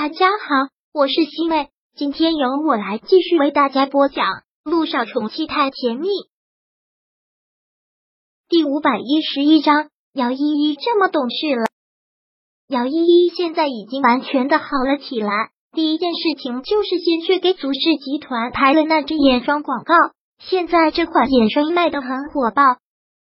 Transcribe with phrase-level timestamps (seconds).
[0.00, 4.26] 大家好，我是西妹，今天由我来继续为大家播讲
[4.62, 6.06] 《路上宠妻太甜蜜》
[8.48, 9.88] 第五百一十一章。
[10.12, 11.66] 姚依依这么懂事了，
[12.68, 15.50] 姚依依现在已经完全的好了起来。
[15.72, 19.94] 第一件事情就是先去给祖氏集团拍了那支眼霜广告，
[20.38, 22.62] 现在这款眼霜卖的很火爆，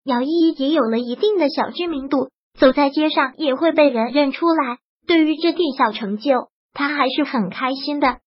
[0.03, 4.77] 姚依依也有了一定的小知名度，走在街上也会被人认出来。
[5.07, 8.19] 对于这点小成就，他还是很开心的，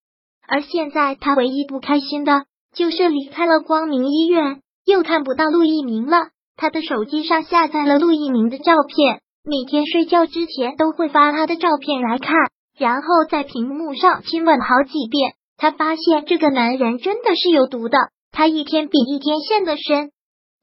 [0.45, 6.31] 而现在他唯一不开心的就是离开了光明医院，又看不到陆一鸣了。
[6.57, 12.35] 他的手机上下载了陆一鸣的照片，每天睡觉之前都会发他的照片来看，
[12.77, 15.35] 然后在屏幕上亲吻好几遍。
[15.57, 17.99] 他发现这个男人真的是有毒的，
[18.33, 20.11] 他一天比一天陷得深。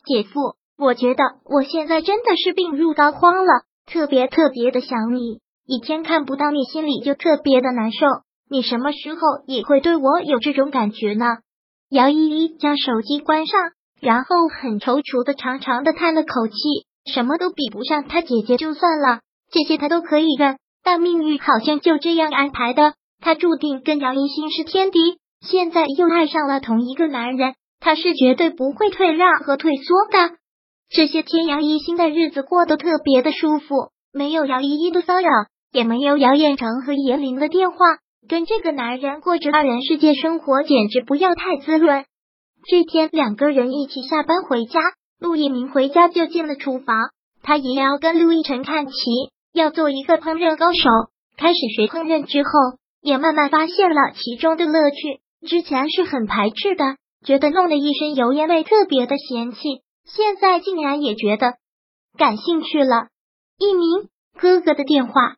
[0.05, 5.39] 姐夫，我觉得我现在真的是病入膏肓了，特别特别的想你。
[5.67, 8.05] 一天看不到你，心里就特别的难受。
[8.49, 11.25] 你什么时候也会对我有这种感觉呢？
[11.89, 13.59] 姚依依将手机关上，
[14.01, 16.53] 然后很踌躇的长长的叹了口气。
[17.13, 19.19] 什么都比不上他姐姐，就算了，
[19.51, 20.57] 这些她都可以认。
[20.83, 24.99] 但命运好像就这样安排的，他注定跟姚一心是天敌。
[25.41, 30.35] 现在又爱上了同一个男人，他是绝对不会退让和退缩的。
[30.89, 35.29] 这些天，姚一心的日子过得特别的舒服，没有姚依依的骚扰。
[35.71, 37.77] 也没有姚彦成和叶玲的电话，
[38.27, 42.05] 跟这个男人过着二人世界生活，简直不要太滋润。
[42.65, 44.79] 这天，两个人一起下班回家，
[45.19, 46.95] 陆一鸣回家就进了厨房，
[47.43, 48.93] 他也要跟陆亦辰看齐，
[49.53, 50.89] 要做一个烹饪高手。
[51.37, 52.49] 开始学烹饪之后，
[53.01, 55.21] 也慢慢发现了其中的乐趣。
[55.47, 59.59] 之前是很排斥的，觉得弄得一身油烟味，特别的嫌弃。
[60.05, 61.53] 现在竟然也觉得
[62.17, 63.07] 感兴趣了。
[63.59, 65.35] 一鸣哥哥的电话。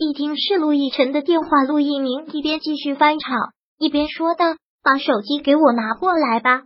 [0.00, 3.34] 一听是陆亦辰的电话，陆一鸣一边继续翻炒，
[3.80, 4.44] 一边说道
[4.80, 6.62] ：“把手机给我拿过来吧。”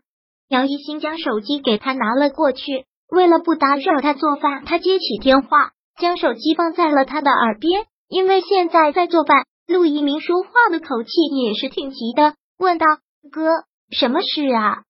[0.50, 7.86] 姚一新将手机给他拿了过去，为了不打扰他做饭，他接起电话，将手机放在了他的耳边。
[8.06, 11.10] 因为现在在做饭，陆一鸣说话的口气
[11.42, 12.84] 也是挺急的，问道
[13.32, 13.46] ：“哥，
[13.90, 14.82] 什么事啊？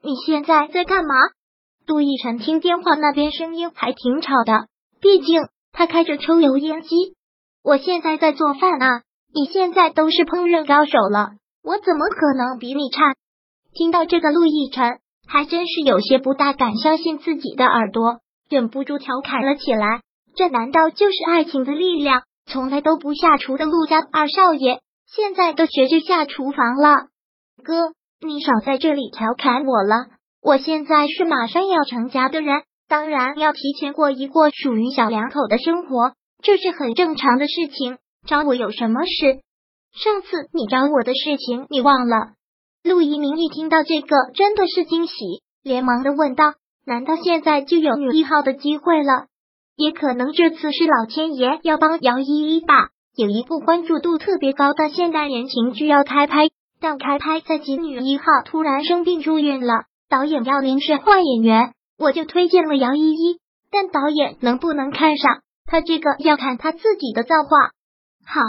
[0.00, 1.16] 你现在在干嘛？”
[1.88, 4.68] 陆亦辰听电话那边声音还挺吵的，
[5.00, 5.42] 毕竟
[5.72, 7.16] 他开着抽油烟机。
[7.62, 9.02] 我现在在做饭啊！
[9.34, 11.32] 你现在都是烹饪高手了，
[11.62, 13.14] 我怎么可能比你差？
[13.74, 14.98] 听到这个，陆亦辰
[15.28, 20.00] 还真是有些不大敢相信自己的耳朵，忍不住调侃了起来。
[20.34, 22.22] 这难道就是爱情的力量？
[22.46, 27.08] 从来都不下厨的陆家二少爷，现在都学着下厨房了。
[27.62, 27.92] 哥，
[28.26, 30.06] 你少在这里调侃我了。
[30.42, 36.14] 我现在是马上要成家的人，当然要提前过一过属于小两口的生活。
[36.42, 39.40] 这是很正常的事情，找我有什么事？
[39.92, 42.34] 上次你找我的事情你忘了？
[42.82, 45.14] 陆一鸣一听到这个，真的是惊喜，
[45.62, 46.54] 连忙的问道
[46.86, 49.26] ：“难道现在就有女一号的机会了？
[49.76, 52.88] 也可能这次是老天爷要帮姚依依吧？
[53.16, 56.48] 有一部关注度特别高的现代言情剧要开拍，
[56.80, 63.40] 但开拍在即，女一号突然生病住院了，导演要临时换演员，我就推荐了姚依依，
[63.70, 65.40] 但导演能不能看上？”
[65.70, 67.70] 他这个要看他自己的造化。
[68.26, 68.40] 好，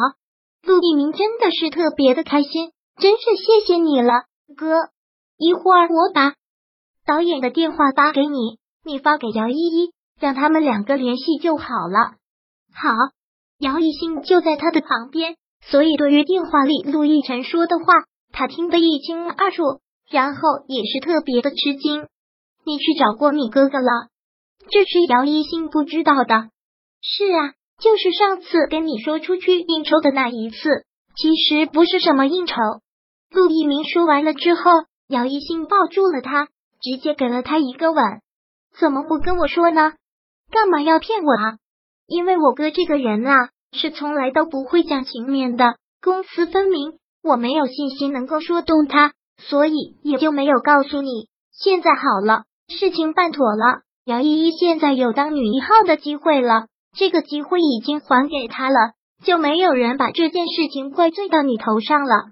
[0.64, 4.24] 陆一鸣真的是特别的开心，真是谢谢你了，
[4.58, 4.90] 哥。
[5.38, 6.34] 一会儿我把
[7.06, 12.16] 导演的电话发给你，你发给姚依依，让他们两个联系就好了。
[12.74, 12.90] 好，
[13.60, 17.86] 姚一兴就在他的旁边，所以对于电话里陆亦辰说的话，
[18.32, 19.80] 他听得一清二楚，
[20.10, 22.08] 然后也是特别的吃惊。
[22.66, 24.10] 你去找过你哥哥了？
[24.70, 26.50] 这是姚一兴不知道的。
[27.02, 30.58] 是啊，就是上次跟你说出去应酬的那一次，
[31.16, 32.56] 其实不是什么应酬。
[33.32, 34.62] 陆一鸣说完了之后，
[35.08, 36.46] 姚一兴抱住了他，
[36.80, 38.04] 直接给了他一个吻。
[38.80, 39.94] 怎么不跟我说呢？
[40.52, 41.58] 干嘛要骗我啊？
[42.06, 47.00] 因为我哥这个人啊，是从来都不会讲情面的，公私分明。
[47.24, 51.30] 我没有信心能够说动他，所以也就没有告诉你。
[51.52, 56.68] 现在好了，事情办妥了，姚依依现在有当女一号的机会了。
[56.98, 58.92] 这个机会已经还给他了，
[59.24, 62.32] 就没有人把这件事情怪罪到你头上了。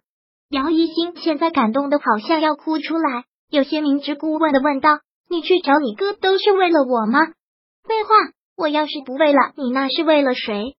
[0.49, 7.19] 姚一星现在感动的好像要哭出来，有些明知故问的问道：“你去找你哥都是为了我吗？”
[7.87, 8.09] 废话，
[8.57, 10.75] 我要是不为了你，那是为了谁？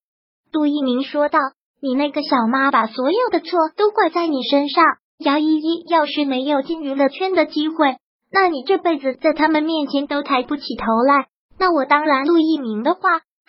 [0.53, 1.39] 杜一鸣说道
[1.81, 4.85] ：“你那个小妈把所有的错都怪在你身上。
[5.19, 7.97] 姚依依要是没有进娱乐圈的机会，
[8.33, 11.29] 那你这辈子在他们面前都抬不起头来。
[11.59, 13.01] 那我当然陆一鸣的话。”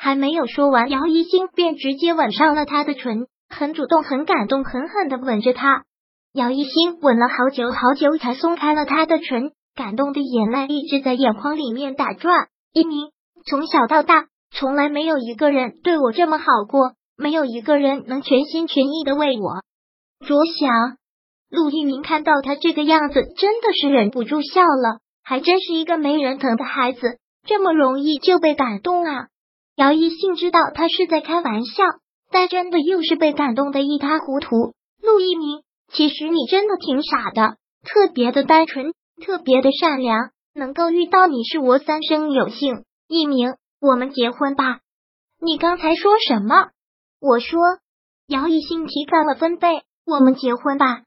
[0.04, 5.84] 还没有说完，姚一星便直接吻上了他的唇，很主动、很感动、狠狠的吻着他。
[6.34, 12.48] 姚一星吻了好久好久，才松开了他的唇，感动的眼泪一直在眼眶里面打转。
[12.74, 13.12] 一鸣，
[13.46, 19.62] 从小到大，从来没有一个人对我这么好过，没有一个人能全心全意的为我
[20.26, 20.98] 着想。
[21.52, 29.28] 陆一鸣看到他这个样子，真的是忍不住笑了，还真是一个没人疼的孩子，这么容易就被感动啊！
[29.82, 31.84] 姚一信知道他是在开玩笑，
[32.30, 34.76] 但真的又是被感动的一塌糊涂。
[35.02, 35.64] 陆一鸣。
[35.92, 38.94] 其实你真的挺傻的，特别的单纯，
[39.26, 42.84] 特别的善良，能够遇到你是我三生有幸。
[43.08, 44.82] 一鸣，我们结婚吧。
[45.42, 46.68] 你刚才说什么？
[47.20, 47.60] 我说，
[48.28, 51.02] 姚一兴提高了分贝，我们结婚吧。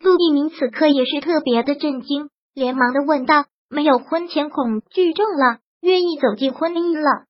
[0.00, 7.25] 陆一鸣此刻也是特别的震惊，连忙的问道：“没有婚前恐惧症了，愿意走进婚姻了？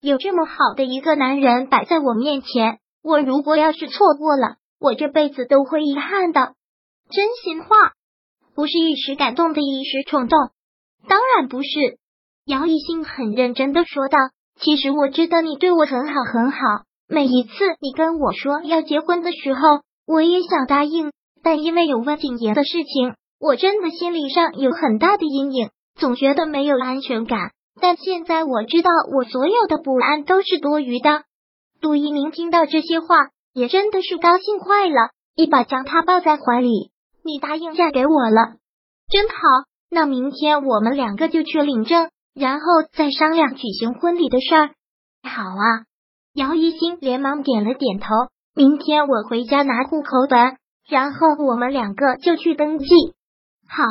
[0.00, 6.54] 有这么好的一个男人摆在我面前，我如果要是错过了。”我这辈子都会遗憾的，
[7.10, 7.68] 真心话，
[8.54, 10.38] 不是一时感动的一时冲动，
[11.06, 11.68] 当然不是。
[12.46, 14.16] 姚一兴很认真的说道
[14.58, 16.58] ：“其实我知道你对我很好很好，
[17.06, 17.50] 每一次
[17.82, 21.12] 你跟我说要结婚的时候，我也想答应，
[21.42, 27.52] 但因为有温景言的事情，我真的心理上有很大的阴影，总觉得没有安全感。
[27.80, 31.24] 但现在我知道，我所有的不安都是多余的。”
[31.80, 33.30] 杜一鸣听到这些话。
[33.52, 36.92] 也真的是高兴坏了，一把将他抱在怀里。
[37.24, 38.58] 你答应嫁给我了，
[39.10, 39.34] 真好。
[39.90, 44.68] 那明天我们两个就去领证，然后再商量举行婚礼的事儿。
[45.28, 45.82] 好啊，
[46.32, 48.06] 姚一星连忙点了点头。
[48.54, 50.56] 明天我回家拿户口本，
[50.88, 52.86] 然后我们两个就去登记。
[53.66, 53.82] 好，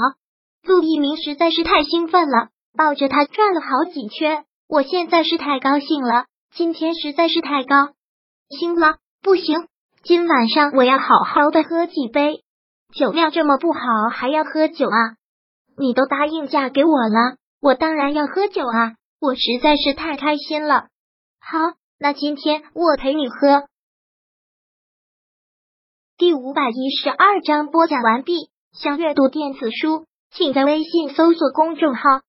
[0.64, 2.48] 陆一鸣实在是太兴奋了，
[2.78, 4.46] 抱着他转了好几圈。
[4.68, 7.94] 我现在是太高兴了，今天实在是太高
[8.50, 8.98] 兴了。
[9.22, 9.68] 不行，
[10.04, 12.44] 今晚上我要好好的喝几杯。
[12.94, 13.80] 酒量这么不好，
[14.12, 15.16] 还要喝酒啊？
[15.78, 18.96] 你都答应嫁给我了，我当然要喝酒啊！
[19.20, 20.88] 我实在是太开心了。
[21.40, 21.58] 好，
[22.00, 23.68] 那今天我陪你喝。
[26.18, 28.50] 第五百一十二章播讲完毕。
[28.74, 32.02] 想阅读电子书，请在微信搜索公众号“